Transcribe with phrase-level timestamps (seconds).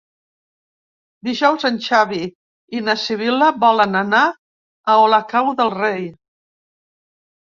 [1.27, 2.21] Dijous en Xavi
[2.77, 4.23] i na Sibil·la volen anar
[4.93, 6.05] a Olocau del Rei.